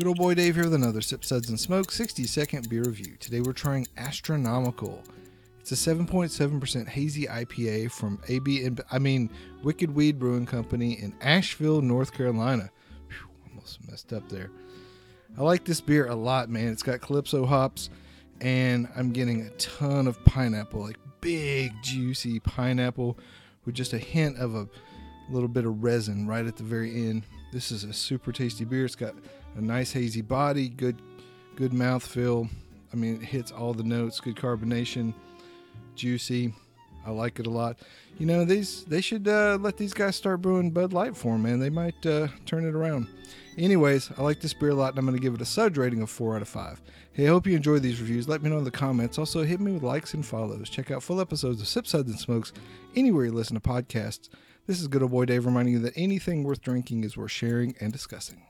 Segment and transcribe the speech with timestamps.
[0.00, 3.18] Good old boy Dave here with another Sip Suds and Smoke 60 second beer review.
[3.20, 5.04] Today we're trying Astronomical.
[5.60, 9.28] It's a 7.7% hazy IPA from AB and I mean
[9.62, 12.70] Wicked Weed Brewing Company in Asheville, North Carolina.
[13.08, 14.50] Whew, almost messed up there.
[15.38, 16.68] I like this beer a lot, man.
[16.68, 17.90] It's got Calypso hops
[18.40, 23.18] and I'm getting a ton of pineapple, like big juicy pineapple
[23.66, 24.66] with just a hint of a
[25.28, 27.26] little bit of resin right at the very end.
[27.52, 28.84] This is a super tasty beer.
[28.84, 29.14] It's got
[29.56, 31.00] a nice hazy body, good
[31.56, 32.48] good mouth feel.
[32.92, 35.12] I mean, it hits all the notes, good carbonation,
[35.94, 36.54] juicy.
[37.04, 37.78] I like it a lot.
[38.18, 41.42] You know, these they should uh, let these guys start brewing Bud Light for them,
[41.42, 41.58] man.
[41.58, 43.08] They might uh, turn it around.
[43.56, 45.76] Anyways, I like this beer a lot, and I'm going to give it a Sud
[45.76, 46.80] rating of four out of five.
[47.12, 48.28] Hey, I hope you enjoyed these reviews.
[48.28, 49.18] Let me know in the comments.
[49.18, 50.70] Also, hit me with likes and follows.
[50.70, 52.52] Check out full episodes of Sip Suds and Smokes
[52.94, 54.28] anywhere you listen to podcasts.
[54.66, 57.74] This is good old boy Dave reminding you that anything worth drinking is worth sharing
[57.80, 58.46] and discussing.